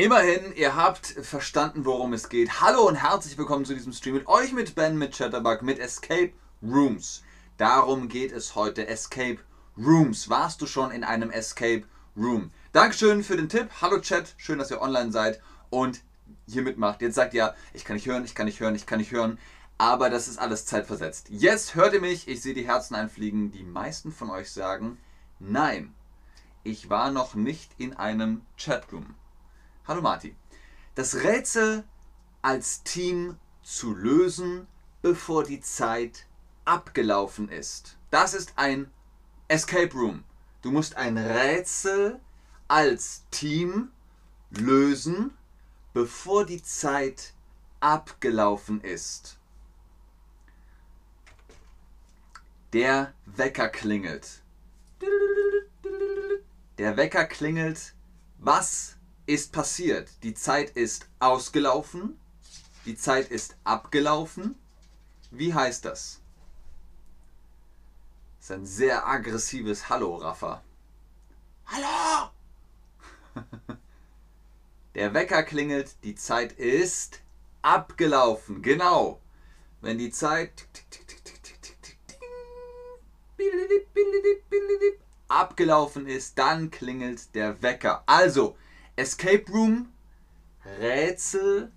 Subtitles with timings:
[0.00, 2.62] Immerhin, ihr habt verstanden, worum es geht.
[2.62, 6.32] Hallo und herzlich willkommen zu diesem Stream mit euch, mit Ben, mit Chatterbug, mit Escape
[6.62, 7.22] Rooms.
[7.58, 8.86] Darum geht es heute.
[8.86, 9.40] Escape
[9.76, 10.30] Rooms.
[10.30, 11.82] Warst du schon in einem Escape
[12.16, 12.50] Room?
[12.72, 13.68] Dankeschön für den Tipp.
[13.82, 16.00] Hallo Chat, schön, dass ihr online seid und
[16.48, 17.02] hier mitmacht.
[17.02, 19.38] Jetzt sagt ihr, ich kann nicht hören, ich kann nicht hören, ich kann nicht hören.
[19.76, 21.26] Aber das ist alles zeitversetzt.
[21.28, 23.52] Jetzt hört ihr mich, ich sehe die Herzen einfliegen.
[23.52, 24.96] Die meisten von euch sagen,
[25.40, 25.92] nein,
[26.64, 29.14] ich war noch nicht in einem Chatroom.
[29.88, 30.36] Hallo Marti.
[30.94, 31.84] Das Rätsel
[32.42, 34.66] als Team zu lösen,
[35.00, 36.26] bevor die Zeit
[36.66, 37.96] abgelaufen ist.
[38.10, 38.90] Das ist ein
[39.48, 40.24] Escape Room.
[40.60, 42.20] Du musst ein Rätsel
[42.68, 43.90] als Team
[44.50, 45.36] lösen,
[45.94, 47.32] bevor die Zeit
[47.80, 49.38] abgelaufen ist.
[52.74, 54.42] Der Wecker klingelt.
[56.76, 57.94] Der Wecker klingelt.
[58.38, 58.99] Was
[59.30, 60.10] ist passiert.
[60.24, 62.18] Die Zeit ist ausgelaufen.
[62.84, 64.56] Die Zeit ist abgelaufen.
[65.30, 66.20] Wie heißt das?
[68.38, 70.64] Das ist ein sehr aggressives Hallo, Rafa.
[71.66, 72.30] Hallo!
[74.96, 77.20] Der Wecker klingelt, die Zeit ist
[77.62, 78.60] abgelaufen.
[78.62, 79.20] Genau.
[79.80, 80.66] Wenn die Zeit
[85.28, 88.02] abgelaufen ist, dann klingelt der Wecker.
[88.06, 88.56] Also,
[88.96, 89.92] Escape Room,
[90.80, 91.70] Rätsel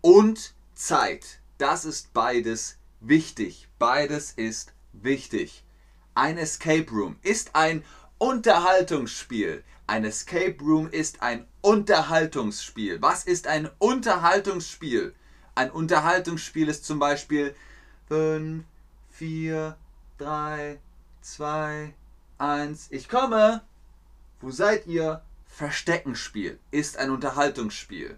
[0.00, 1.40] und Zeit.
[1.58, 3.68] Das ist beides wichtig.
[3.78, 5.64] Beides ist wichtig.
[6.14, 7.84] Ein Escape Room ist ein
[8.18, 9.62] Unterhaltungsspiel.
[9.86, 13.00] Ein Escape Room ist ein Unterhaltungsspiel.
[13.00, 15.14] Was ist ein Unterhaltungsspiel?
[15.54, 17.54] Ein Unterhaltungsspiel ist zum Beispiel
[18.08, 18.64] 5,
[19.10, 19.76] 4,
[20.18, 20.78] 3,
[21.22, 21.94] 2,
[22.38, 22.86] 1.
[22.90, 23.62] Ich komme.
[24.40, 25.22] Wo seid ihr?
[25.58, 28.16] Versteckenspiel ist ein Unterhaltungsspiel.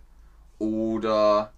[0.58, 1.54] Oder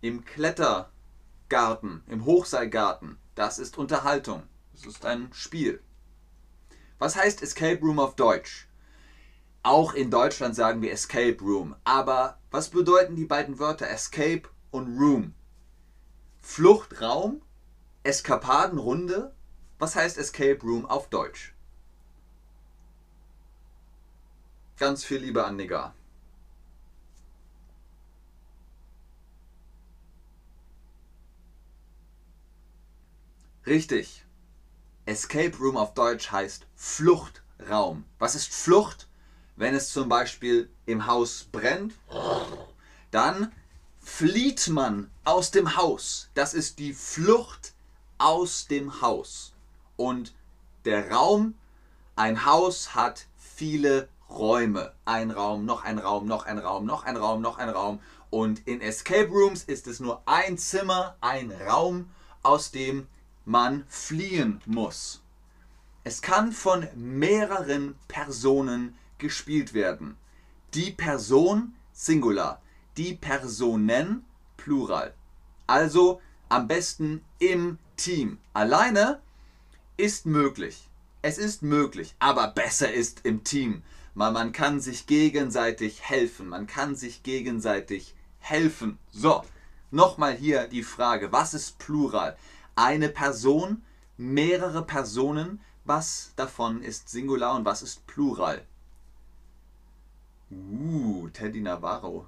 [0.00, 4.44] im Klettergarten, im Hochseilgarten, das ist Unterhaltung.
[4.72, 5.82] Das ist ein Spiel.
[7.00, 8.68] Was heißt Escape Room auf Deutsch?
[9.64, 11.74] Auch in Deutschland sagen wir Escape Room.
[11.82, 15.34] Aber was bedeuten die beiden Wörter Escape und Room?
[16.42, 17.42] Fluchtraum?
[18.04, 19.34] Eskapadenrunde?
[19.80, 21.56] Was heißt Escape Room auf Deutsch?
[24.82, 25.94] Ganz viel Liebe an Nigga.
[33.64, 34.24] Richtig.
[35.06, 38.04] Escape Room auf Deutsch heißt Fluchtraum.
[38.18, 39.06] Was ist Flucht?
[39.54, 41.94] Wenn es zum Beispiel im Haus brennt,
[43.12, 43.52] dann
[44.00, 46.28] flieht man aus dem Haus.
[46.34, 47.72] Das ist die Flucht
[48.18, 49.52] aus dem Haus.
[49.96, 50.34] Und
[50.84, 51.54] der Raum,
[52.16, 54.92] ein Haus hat viele Räume.
[55.04, 58.00] Ein Raum, noch ein Raum, noch ein Raum, noch ein Raum, noch ein Raum.
[58.30, 62.10] Und in Escape Rooms ist es nur ein Zimmer, ein Raum,
[62.42, 63.06] aus dem
[63.44, 65.22] man fliehen muss.
[66.04, 70.16] Es kann von mehreren Personen gespielt werden.
[70.74, 72.60] Die Person Singular,
[72.96, 74.24] die Personen
[74.56, 75.14] Plural.
[75.66, 78.38] Also am besten im Team.
[78.52, 79.20] Alleine
[79.96, 80.88] ist möglich.
[81.20, 83.82] Es ist möglich, aber besser ist im Team.
[84.14, 86.48] Man, man kann sich gegenseitig helfen.
[86.48, 88.98] Man kann sich gegenseitig helfen.
[89.10, 89.42] So,
[89.90, 92.36] nochmal hier die Frage, was ist Plural?
[92.74, 93.82] Eine Person,
[94.16, 98.62] mehrere Personen, was davon ist Singular und was ist Plural?
[100.50, 102.26] Uh, Teddy Navarro.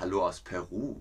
[0.00, 1.00] Hallo aus Peru.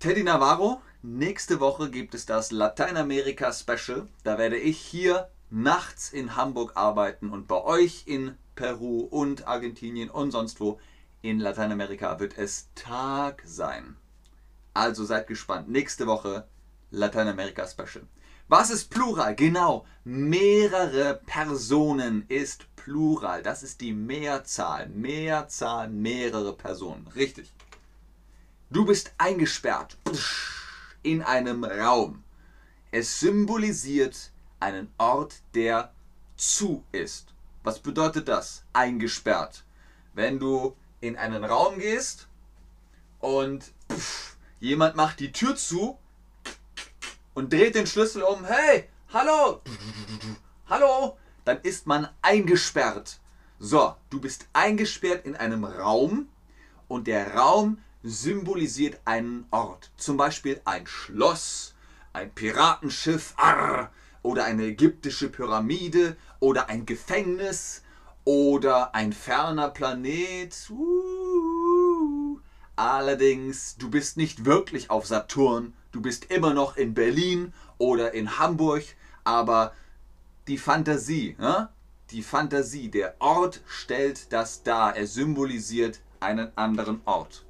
[0.00, 4.08] Teddy Navarro, nächste Woche gibt es das Lateinamerika Special.
[4.24, 10.10] Da werde ich hier nachts in Hamburg arbeiten und bei euch in Peru und Argentinien
[10.10, 10.78] und sonst wo
[11.22, 13.96] in Lateinamerika wird es Tag sein.
[14.72, 15.68] Also seid gespannt.
[15.68, 16.46] Nächste Woche
[16.90, 18.06] Lateinamerika Special.
[18.48, 19.36] Was ist Plural?
[19.36, 23.42] Genau, mehrere Personen ist Plural.
[23.42, 24.88] Das ist die Mehrzahl.
[24.88, 27.06] Mehrzahl, mehrere Personen.
[27.14, 27.52] Richtig.
[28.70, 29.96] Du bist eingesperrt
[31.02, 32.24] in einem Raum.
[32.90, 35.92] Es symbolisiert einen Ort, der
[36.36, 37.34] zu ist.
[37.62, 38.64] Was bedeutet das?
[38.72, 39.64] Eingesperrt.
[40.14, 42.28] Wenn du in einen Raum gehst
[43.20, 45.98] und pff, jemand macht die Tür zu
[47.34, 49.62] und dreht den Schlüssel um, hey, hallo,
[50.68, 53.20] hallo, dann ist man eingesperrt.
[53.58, 56.28] So, du bist eingesperrt in einem Raum
[56.88, 59.90] und der Raum symbolisiert einen Ort.
[59.96, 61.74] Zum Beispiel ein Schloss,
[62.12, 67.82] ein Piratenschiff, arr, oder eine ägyptische Pyramide oder ein Gefängnis
[68.24, 70.54] oder ein ferner Planet.
[70.70, 72.38] Uh,
[72.76, 78.38] allerdings, du bist nicht wirklich auf Saturn, du bist immer noch in Berlin oder in
[78.38, 78.84] Hamburg,
[79.24, 79.72] aber
[80.48, 81.36] die Fantasie,
[82.10, 87.44] die Fantasie, der Ort stellt das dar, er symbolisiert einen anderen Ort.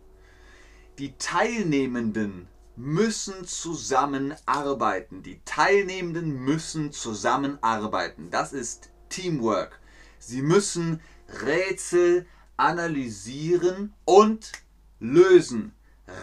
[0.99, 2.47] Die Teilnehmenden
[2.81, 5.23] müssen zusammenarbeiten.
[5.23, 8.31] Die Teilnehmenden müssen zusammenarbeiten.
[8.31, 9.79] Das ist Teamwork.
[10.19, 11.01] Sie müssen
[11.43, 14.53] Rätsel analysieren und
[14.99, 15.73] lösen.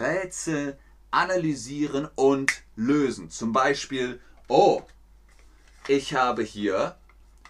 [0.00, 0.78] Rätsel
[1.10, 3.30] analysieren und lösen.
[3.30, 4.82] Zum Beispiel, oh,
[5.86, 6.96] ich habe hier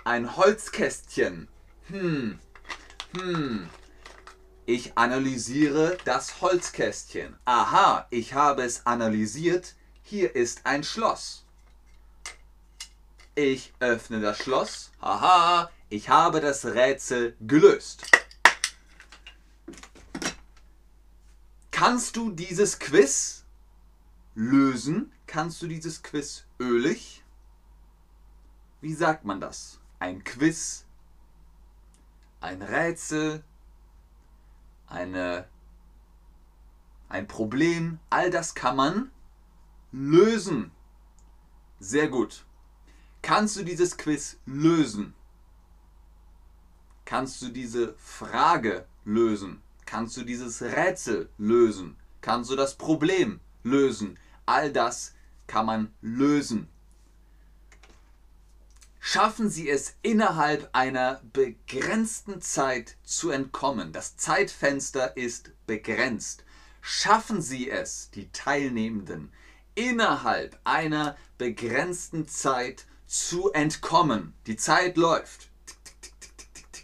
[0.04, 1.48] ein Holzkästchen.
[1.88, 2.38] Hm,
[3.18, 3.68] hm.
[4.68, 7.34] Ich analysiere das Holzkästchen.
[7.46, 9.74] Aha, ich habe es analysiert.
[10.02, 11.46] Hier ist ein Schloss.
[13.34, 14.90] Ich öffne das Schloss.
[15.00, 18.10] Haha, ich habe das Rätsel gelöst.
[21.70, 23.44] Kannst du dieses Quiz
[24.34, 25.14] lösen?
[25.26, 27.24] Kannst du dieses Quiz ölig?
[28.82, 29.80] Wie sagt man das?
[29.98, 30.84] Ein Quiz,
[32.42, 33.42] ein Rätsel,
[34.88, 35.46] eine,
[37.08, 39.10] ein Problem, all das kann man
[39.92, 40.70] lösen.
[41.80, 42.44] Sehr gut.
[43.22, 45.14] Kannst du dieses Quiz lösen?
[47.04, 49.62] Kannst du diese Frage lösen?
[49.86, 51.96] Kannst du dieses Rätsel lösen?
[52.20, 54.18] Kannst du das Problem lösen?
[54.44, 55.14] All das
[55.46, 56.68] kann man lösen.
[59.10, 63.90] Schaffen Sie es innerhalb einer begrenzten Zeit zu entkommen.
[63.90, 66.44] Das Zeitfenster ist begrenzt.
[66.82, 69.32] Schaffen Sie es, die Teilnehmenden,
[69.74, 74.34] innerhalb einer begrenzten Zeit zu entkommen.
[74.46, 75.48] Die Zeit läuft.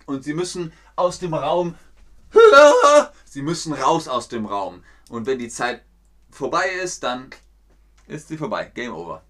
[0.06, 1.74] Und Sie müssen aus dem Raum.
[3.26, 4.82] Sie müssen raus aus dem Raum.
[5.10, 5.84] Und wenn die Zeit
[6.30, 7.28] vorbei ist, dann
[8.06, 8.72] ist sie vorbei.
[8.74, 9.22] Game over.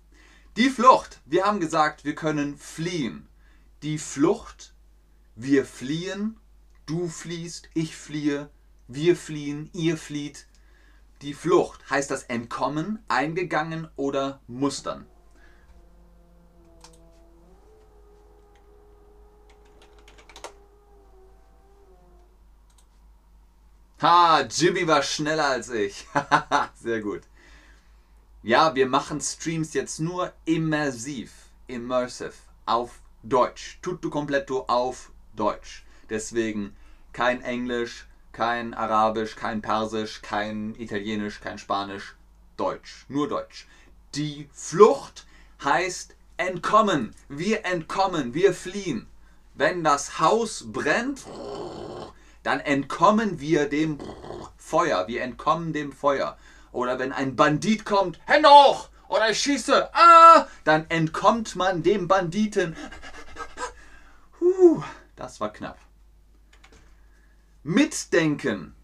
[0.57, 1.21] Die Flucht.
[1.25, 3.29] Wir haben gesagt, wir können fliehen.
[3.83, 4.73] Die Flucht.
[5.35, 6.39] Wir fliehen.
[6.87, 8.51] Du fliehst, ich fliehe,
[8.89, 10.47] wir fliehen, ihr flieht.
[11.23, 15.07] Die Flucht heißt das Entkommen, eingegangen oder mustern.
[24.03, 26.07] Ha, Jimmy war schneller als ich.
[26.75, 27.23] Sehr gut.
[28.47, 31.33] Ja, wir machen Streams jetzt nur immersiv,
[31.67, 32.35] immersive,
[32.67, 33.79] auf Deutsch.
[33.81, 35.87] Tutto completo auf Deutsch.
[36.11, 36.77] Deswegen
[37.15, 42.17] kein Englisch, kein Arabisch, kein Persisch, kein Italienisch, kein Spanisch,
[42.59, 43.07] Deutsch.
[43.09, 43.67] Nur Deutsch.
[44.15, 45.25] Die Flucht
[45.65, 47.15] heißt entkommen.
[47.31, 49.07] Wir entkommen, wir fliehen.
[49.55, 51.25] Wenn das Haus brennt,
[52.43, 53.99] dann entkommen wir dem
[54.59, 55.09] Feuer.
[55.09, 56.37] Wir entkommen dem Feuer.
[56.75, 58.89] Oder wenn ein Bandit kommt, Hände hoch!
[59.09, 60.49] Oder ich schieße, ah!
[60.65, 62.77] Dann entkommt man dem Banditen.
[64.37, 64.83] Puh,
[65.15, 65.79] das war knapp.
[67.63, 68.75] Mitdenken,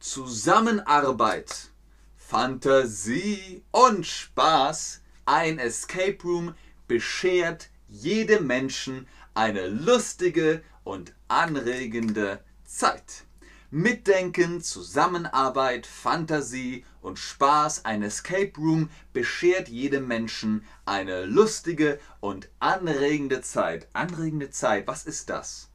[0.00, 1.68] Zusammenarbeit,
[2.16, 5.02] Fantasie und Spaß.
[5.26, 6.54] Ein Escape Room
[6.88, 13.25] beschert jedem Menschen eine lustige und anregende Zeit.
[13.70, 23.40] Mitdenken, Zusammenarbeit, Fantasie und Spaß, ein Escape Room beschert jedem Menschen eine lustige und anregende
[23.40, 23.88] Zeit.
[23.92, 25.68] Anregende Zeit, was ist das?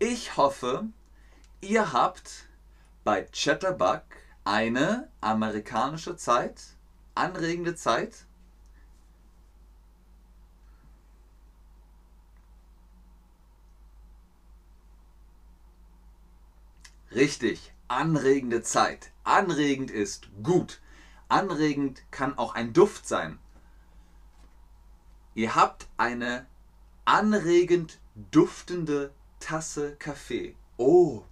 [0.00, 0.88] Ich hoffe,
[1.60, 2.46] ihr habt
[3.04, 4.02] bei Chatterbug
[4.44, 6.60] eine amerikanische Zeit,
[7.14, 8.26] anregende Zeit.
[17.12, 19.10] Richtig, anregende Zeit.
[19.24, 20.80] Anregend ist gut.
[21.28, 23.38] Anregend kann auch ein Duft sein.
[25.34, 26.46] Ihr habt eine
[27.04, 27.98] anregend
[28.30, 30.54] duftende Tasse Kaffee.
[30.76, 31.24] Oh,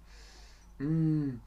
[0.79, 1.39] mm,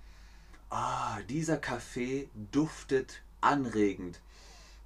[0.70, 4.20] ah, dieser Kaffee duftet anregend.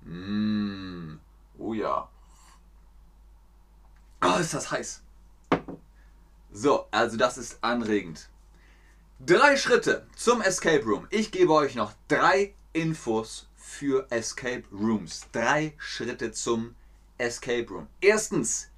[0.02, 1.18] Mm,
[1.58, 2.08] oh ja.
[4.22, 5.02] Oh, ist das heiß.
[6.50, 8.28] So, also das ist anregend.
[9.24, 11.06] Drei Schritte zum Escape Room.
[11.08, 15.22] Ich gebe euch noch drei Infos für Escape Rooms.
[15.32, 16.74] Drei Schritte zum
[17.16, 17.86] Escape Room.
[18.02, 18.68] Erstens,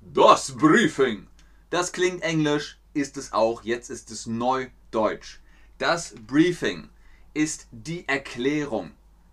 [0.00, 1.26] das Briefing.
[1.68, 3.64] Das klingt englisch, ist es auch.
[3.64, 5.40] Jetzt ist es Neudeutsch.
[5.76, 6.88] Das Briefing
[7.34, 8.92] ist die Erklärung,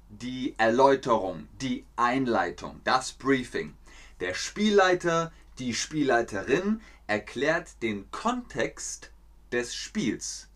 [0.10, 2.82] die Erläuterung, die Einleitung.
[2.84, 3.76] Das Briefing.
[4.20, 9.12] Der Spielleiter, Die Spielleiterin erklärt den Kontext
[9.54, 10.49] des Spiels.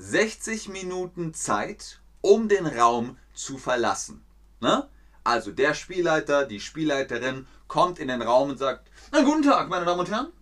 [0.00, 4.24] 60 Minuten Zeit, um den Raum zu verlassen.
[4.60, 4.88] Ne?
[5.24, 9.84] Also der Spielleiter, die Spielleiterin kommt in den Raum und sagt, Na, guten Tag, meine
[9.84, 10.32] Damen und Herren.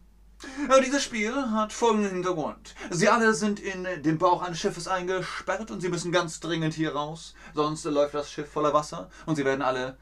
[0.69, 2.75] Ja, dieses Spiel hat folgenden Hintergrund.
[2.91, 6.95] Sie alle sind in den Bauch eines Schiffes eingesperrt und sie müssen ganz dringend hier
[6.95, 9.97] raus, sonst läuft das Schiff voller Wasser und sie werden alle...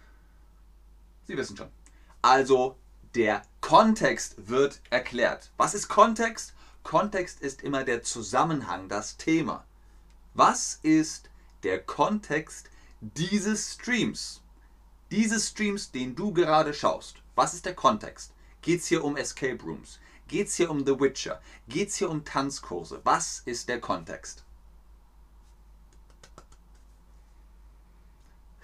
[1.28, 1.70] Sie wissen schon.
[2.22, 2.76] Also
[3.14, 5.52] der Kontext wird erklärt.
[5.56, 6.54] Was ist Kontext?
[6.84, 9.64] Kontext ist immer der Zusammenhang, das Thema.
[10.34, 11.30] Was ist
[11.62, 14.42] der Kontext dieses Streams?
[15.10, 17.16] Dieses Streams, den du gerade schaust.
[17.34, 18.32] Was ist der Kontext?
[18.62, 19.98] Geht es hier um Escape Rooms?
[20.28, 21.40] Geht es hier um The Witcher?
[21.68, 23.00] Geht es hier um Tanzkurse?
[23.04, 24.44] Was ist der Kontext?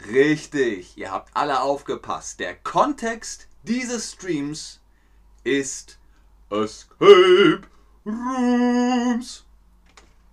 [0.06, 2.40] Richtig, ihr habt alle aufgepasst.
[2.40, 4.80] Der Kontext dieses Streams
[5.44, 5.98] ist
[6.50, 7.68] Escape
[8.06, 9.44] Rooms.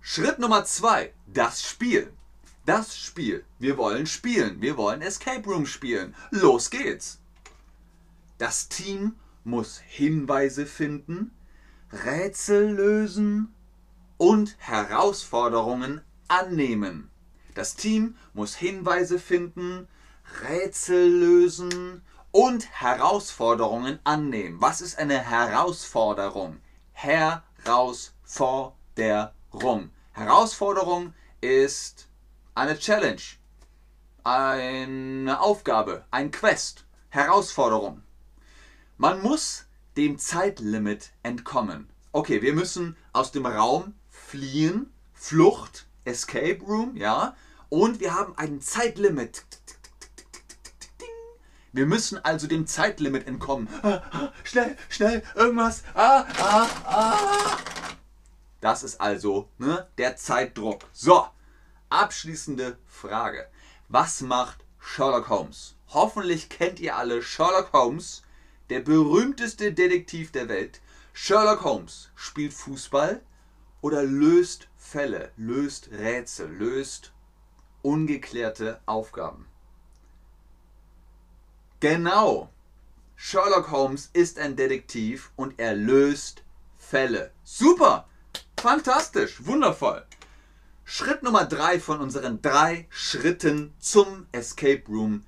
[0.00, 2.12] Schritt Nummer zwei, das Spiel.
[2.64, 3.44] Das Spiel.
[3.58, 4.60] Wir wollen spielen.
[4.62, 6.14] Wir wollen Escape Room spielen.
[6.30, 7.18] Los geht's.
[8.38, 11.32] Das Team muss Hinweise finden,
[11.92, 13.54] Rätsel lösen
[14.16, 17.10] und Herausforderungen annehmen.
[17.54, 19.88] Das Team muss Hinweise finden,
[20.42, 24.60] Rätsel lösen und Herausforderungen annehmen.
[24.60, 26.58] Was ist eine Herausforderung?
[27.64, 29.90] Herausforderung.
[30.12, 32.08] Herausforderung ist
[32.54, 33.22] eine Challenge,
[34.24, 38.02] eine Aufgabe, ein Quest, Herausforderung.
[38.96, 41.88] Man muss dem Zeitlimit entkommen.
[42.12, 47.36] Okay, wir müssen aus dem Raum fliehen, Flucht, Escape Room, ja,
[47.68, 49.44] und wir haben ein Zeitlimit.
[51.72, 53.68] Wir müssen also dem Zeitlimit entkommen.
[53.82, 55.82] Ah, ah, schnell, schnell, irgendwas.
[55.94, 57.58] Ah, ah, ah.
[58.60, 60.84] Das ist also ne, der Zeitdruck.
[60.92, 61.26] So,
[61.90, 63.46] abschließende Frage.
[63.88, 65.76] Was macht Sherlock Holmes?
[65.88, 68.22] Hoffentlich kennt ihr alle Sherlock Holmes,
[68.70, 70.80] der berühmteste Detektiv der Welt.
[71.12, 73.22] Sherlock Holmes spielt Fußball
[73.80, 77.12] oder löst Fälle, löst Rätsel, löst
[77.82, 79.46] ungeklärte Aufgaben.
[81.80, 82.50] Genau.
[83.14, 86.42] Sherlock Holmes ist ein Detektiv und er löst
[86.76, 87.30] Fälle.
[87.44, 88.08] Super!
[88.60, 89.44] Fantastisch!
[89.44, 90.04] Wundervoll!
[90.84, 95.24] Schritt Nummer drei von unseren drei Schritten zum Escape Room.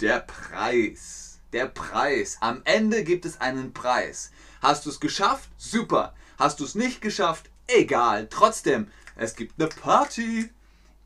[0.00, 1.38] Der Preis.
[1.54, 2.36] Der Preis.
[2.40, 4.30] Am Ende gibt es einen Preis.
[4.60, 5.48] Hast du es geschafft?
[5.56, 6.14] Super.
[6.36, 7.48] Hast du es nicht geschafft?
[7.66, 8.26] Egal.
[8.28, 10.50] Trotzdem, es gibt eine Party.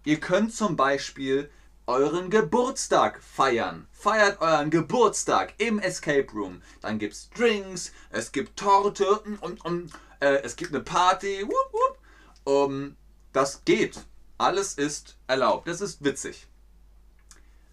[0.04, 1.50] Ihr könnt zum Beispiel
[1.88, 3.88] euren Geburtstag feiern.
[3.92, 6.60] Feiert euren Geburtstag im Escape Room.
[6.82, 11.42] Dann gibt es Drinks, es gibt Torte und, und, äh, es gibt eine Party.
[11.42, 11.98] Wupp, wupp.
[12.44, 12.96] Um,
[13.32, 14.04] das geht.
[14.36, 15.66] Alles ist erlaubt.
[15.66, 16.46] Das ist witzig.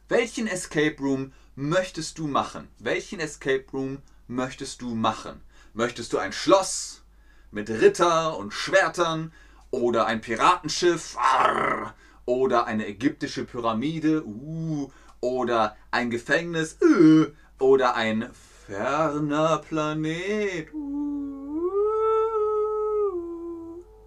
[0.08, 2.70] Welchen Escape Room möchtest du machen?
[2.80, 5.42] Welchen Escape Room möchtest du machen?
[5.74, 7.04] Möchtest du ein Schloss
[7.52, 9.34] mit Ritter und Schwertern
[9.72, 11.18] oder ein Piratenschiff?
[11.18, 11.94] Arr,
[12.26, 14.92] oder eine ägyptische Pyramide uh,
[15.22, 17.28] oder ein Gefängnis uh,
[17.60, 18.30] oder ein
[18.66, 20.74] ferner Planet.
[20.74, 21.72] Uh.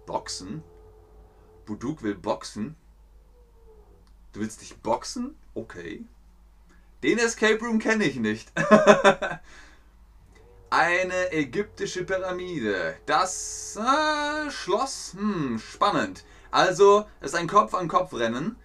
[0.05, 0.63] Boxen?
[1.65, 2.75] Buduk will boxen?
[4.33, 5.35] Du willst dich boxen?
[5.53, 6.03] Okay.
[7.03, 8.51] Den Escape Room kenne ich nicht.
[10.69, 12.97] Eine ägyptische Pyramide.
[13.05, 15.13] Das äh, Schloss?
[15.17, 16.23] Hm, spannend.
[16.51, 18.55] Also, es ist ein Kopf-an-Kopf-Rennen.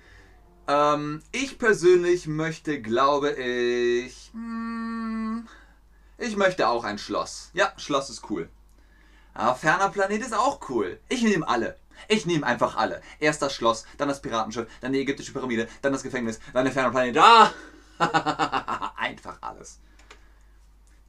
[0.66, 4.30] Ähm, ich persönlich möchte, glaube ich.
[4.32, 5.46] Hm,
[6.16, 7.50] ich möchte auch ein Schloss.
[7.52, 8.48] Ja, Schloss ist cool.
[9.34, 10.98] Aber ferner Planet ist auch cool.
[11.08, 11.76] Ich nehme alle.
[12.08, 13.02] Ich nehme einfach alle.
[13.20, 16.72] Erst das Schloss, dann das Piratenschiff, dann die ägyptische Pyramide, dann das Gefängnis, dann der
[16.72, 17.18] ferner Planet.
[17.18, 17.52] Ah!
[18.96, 19.80] einfach alles.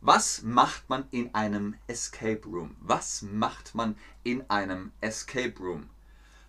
[0.02, 2.76] Was macht man in einem Escape Room?
[2.80, 5.90] Was macht man in einem Escape Room?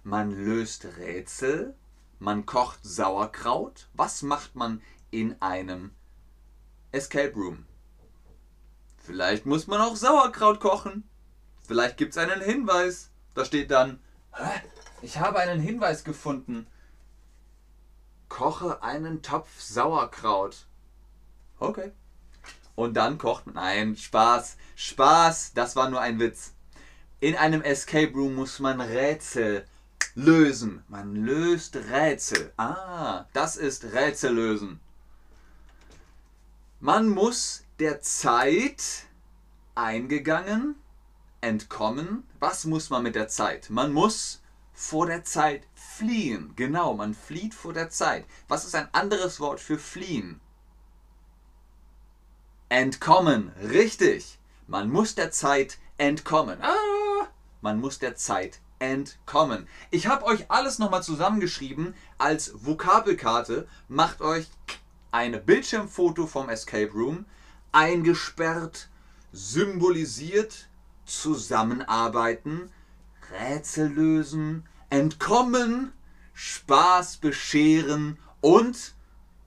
[0.07, 1.75] Man löst Rätsel,
[2.21, 3.89] man kocht Sauerkraut.
[3.93, 5.91] Was macht man in einem
[6.93, 7.67] Escape Room?
[8.99, 11.09] Vielleicht muss man auch Sauerkraut kochen.
[11.67, 13.11] Vielleicht gibt es einen Hinweis.
[13.35, 13.99] Da steht dann,
[15.03, 16.69] ich habe einen Hinweis gefunden.
[18.29, 20.67] Koche einen Topf Sauerkraut.
[21.59, 21.91] Okay.
[22.77, 23.57] Und dann kocht man.
[23.57, 24.57] Nein, Spaß.
[24.77, 25.55] Spaß.
[25.55, 26.53] Das war nur ein Witz.
[27.19, 29.67] In einem Escape Room muss man Rätsel
[30.17, 30.83] lösen.
[30.89, 32.53] Man löst Rätsel.
[32.57, 34.81] Ah, das ist Rätsel lösen.
[36.81, 39.07] Man muss der Zeit
[39.75, 40.75] eingegangen,
[41.41, 42.25] entkommen.
[42.41, 43.71] Was muss man mit der Zeit?
[43.71, 44.43] Man muss
[44.73, 46.53] vor der Zeit fliehen.
[46.57, 48.25] Genau, man flieht vor der Zeit.
[48.49, 50.41] Was ist ein anderes Wort für fliehen?
[52.69, 54.39] Entkommen, richtig.
[54.67, 56.61] Man muss der Zeit entkommen.
[56.63, 57.29] Ah,
[57.61, 59.67] man muss der Zeit entkommen.
[59.91, 63.69] Ich habe euch alles nochmal zusammengeschrieben als Vokabelkarte.
[63.89, 64.49] Macht euch
[65.11, 67.25] ein Bildschirmfoto vom Escape Room,
[67.73, 68.89] eingesperrt,
[69.33, 70.69] symbolisiert
[71.05, 72.71] zusammenarbeiten,
[73.33, 75.93] Rätsel lösen, entkommen,
[76.35, 78.95] Spaß bescheren und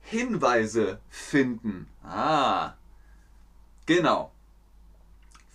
[0.02, 1.88] Hinweise finden.
[2.04, 2.74] Ah,
[3.86, 4.32] genau.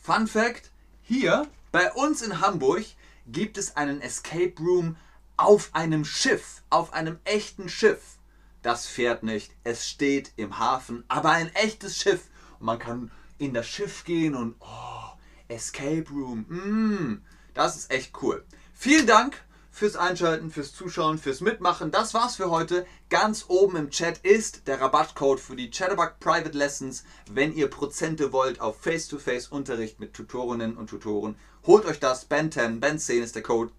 [0.00, 0.70] Fun Fact:
[1.02, 2.84] Hier bei uns in Hamburg
[3.26, 4.96] gibt es einen Escape Room
[5.36, 8.18] auf einem Schiff, auf einem echten Schiff.
[8.62, 12.28] Das fährt nicht, es steht im Hafen, aber ein echtes Schiff.
[12.58, 15.12] Und man kann in das Schiff gehen und oh,
[15.48, 18.44] Escape Room, mm, das ist echt cool.
[18.72, 21.90] Vielen Dank fürs Einschalten, fürs Zuschauen, fürs Mitmachen.
[21.90, 22.86] Das war's für heute.
[23.10, 27.04] Ganz oben im Chat ist der Rabattcode für die Chatterbug Private Lessons.
[27.28, 31.34] Wenn ihr Prozente wollt auf Face-to-Face-Unterricht mit Tutorinnen und Tutoren,
[31.66, 32.24] holt euch das.
[32.24, 33.72] Ben 10, Ben 10 ist der Code.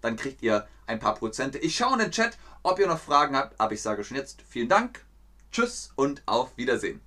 [0.00, 1.58] Dann kriegt ihr ein paar Prozente.
[1.58, 3.60] Ich schaue in den Chat, ob ihr noch Fragen habt.
[3.60, 5.04] Aber ich sage schon jetzt vielen Dank.
[5.52, 7.02] Tschüss und auf Wiedersehen.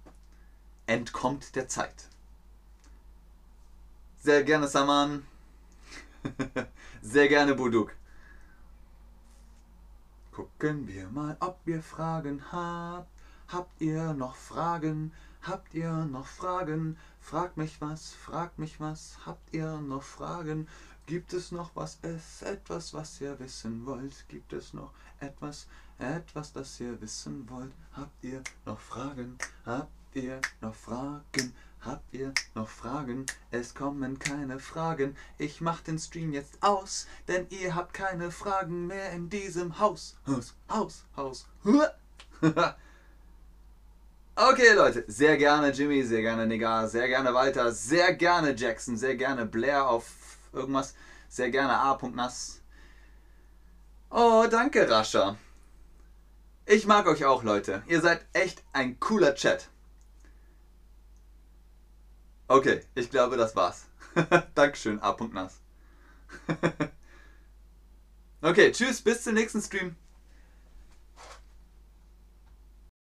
[0.85, 1.95] Entkommt der Zeit.
[4.19, 5.25] Sehr gerne, Saman.
[7.01, 7.98] Sehr gerne, Buduk.
[10.39, 13.09] Gucken wir mal, ob ihr Fragen habt.
[13.49, 15.11] Habt ihr noch Fragen?
[15.41, 16.95] Habt ihr noch Fragen?
[17.19, 19.17] Fragt mich was, fragt mich was.
[19.25, 20.69] Habt ihr noch Fragen?
[21.07, 24.29] Gibt es noch was, es etwas, was ihr wissen wollt?
[24.29, 27.73] Gibt es noch etwas, etwas, das ihr wissen wollt?
[27.91, 29.37] Habt ihr noch Fragen?
[29.65, 31.53] Habt ihr noch Fragen?
[31.81, 33.25] Habt ihr noch Fragen?
[33.51, 35.15] Es kommen keine Fragen.
[35.37, 40.17] Ich mach den Stream jetzt aus, denn ihr habt keine Fragen mehr in diesem Haus.
[40.27, 41.47] Haus, Haus, Haus.
[44.41, 49.17] Okay, Leute, sehr gerne Jimmy, sehr gerne Negar, sehr gerne Walter, sehr gerne Jackson, sehr
[49.17, 50.95] gerne Blair auf irgendwas,
[51.27, 52.61] sehr gerne A.Nass.
[54.09, 55.35] Oh, danke, Rascha.
[56.65, 57.83] Ich mag euch auch, Leute.
[57.87, 59.67] Ihr seid echt ein cooler Chat.
[62.49, 63.85] Okay, ich glaube, das war's.
[64.55, 65.61] Dankeschön, A.Nass.
[68.41, 69.95] okay, tschüss, bis zum nächsten Stream.